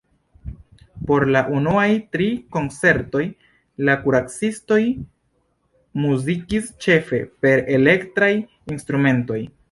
Por 1.09 1.23
la 1.33 1.41
unuaj 1.57 1.89
tri 2.15 2.29
koncertoj, 2.55 3.21
la 3.89 3.95
Kuracistoj 4.05 4.79
muzikis 6.05 6.71
ĉefe 6.87 7.19
per 7.45 7.61
elektraj 7.79 8.31
instrumentoj. 8.77 9.43